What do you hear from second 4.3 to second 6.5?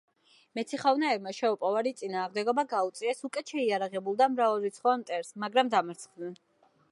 მრავალრიცხოვან მტერს, მაგრამ დამარცხდნენ.